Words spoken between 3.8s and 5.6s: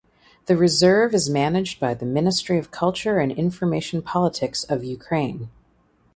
Politics of Ukraine.